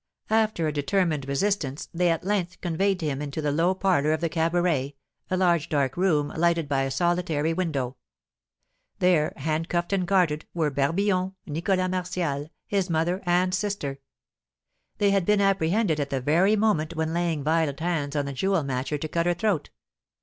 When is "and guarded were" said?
9.93-10.71